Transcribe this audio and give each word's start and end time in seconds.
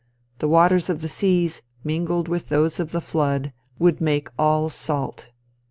The 0.39 0.47
waters 0.47 0.89
of 0.89 1.01
the 1.01 1.07
seas, 1.07 1.61
mingled 1.83 2.27
with 2.27 2.49
those 2.49 2.79
of 2.79 2.91
the 2.91 3.01
flood, 3.01 3.53
would 3.77 4.01
make 4.01 4.29
all 4.35 4.67
salt. 4.71 5.29